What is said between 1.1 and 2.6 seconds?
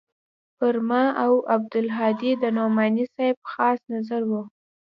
او عبدالهادي د